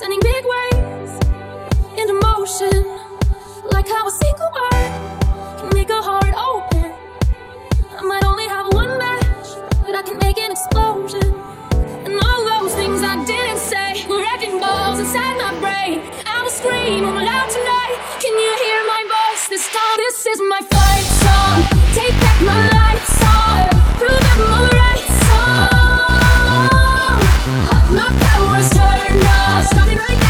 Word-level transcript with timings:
sending 0.00 0.20
big 0.20 0.44
waves 0.46 1.12
into 2.00 2.14
motion, 2.24 2.72
like 3.70 3.86
how 3.86 4.08
a 4.08 4.10
single 4.10 4.50
word 4.56 4.92
can 5.60 5.68
make 5.74 5.90
a 5.90 6.00
heart 6.00 6.32
open. 6.40 6.88
I 7.98 8.02
might 8.08 8.24
only 8.24 8.48
have 8.48 8.72
one 8.72 8.96
match, 8.96 9.48
but 9.84 9.94
I 9.94 10.00
can 10.00 10.16
make 10.24 10.38
an 10.38 10.52
explosion. 10.52 11.28
And 12.08 12.16
all 12.16 12.40
those 12.48 12.72
things 12.80 13.02
I 13.02 13.22
didn't 13.26 13.58
say 13.58 14.06
were 14.08 14.22
wrecking 14.24 14.58
balls 14.58 15.00
inside 15.00 15.36
my 15.36 15.52
brain. 15.60 16.00
I 16.24 16.40
was 16.44 16.54
screaming 16.56 17.04
loud 17.04 17.50
tonight. 17.52 17.96
Can 18.24 18.32
you 18.32 18.52
hear 18.64 18.80
my 18.88 19.02
voice 19.04 19.52
this 19.52 19.68
time? 19.68 19.96
This 20.00 20.24
is 20.32 20.40
my 20.48 20.62
fight 20.64 21.06
song. 21.20 21.56
Take 21.92 22.16
back 22.24 22.40
my 22.40 22.62
life 22.72 23.04
song. 23.20 23.68
Prove 24.00 24.24
I'm 24.32 24.48
alright 24.48 25.08
song. 25.28 27.20
My 28.00 28.08
power's 28.16 28.70
turned. 28.72 29.29
Stop 29.62 29.88
it 29.88 29.98
right 29.98 30.18
now. 30.22 30.29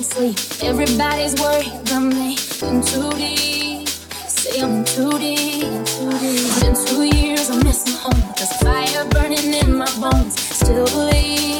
can 0.00 0.34
sleep. 0.34 0.64
Everybody's 0.64 1.34
worried 1.40 1.72
about 1.82 2.00
me. 2.00 2.36
I'm 2.62 2.82
too 2.82 3.10
deep. 3.16 3.88
Say 3.88 4.60
I'm 4.60 4.84
too 4.84 5.10
deep, 5.18 5.84
too 5.86 6.10
deep. 6.18 6.60
Been 6.60 6.74
two 6.86 7.16
years, 7.16 7.50
I'm 7.50 7.62
missing 7.64 7.94
home. 7.94 8.34
There's 8.36 8.52
fire 8.62 9.04
burning 9.10 9.52
in 9.54 9.76
my 9.76 9.90
bones. 10.00 10.40
Still 10.40 10.86
believe. 10.86 11.59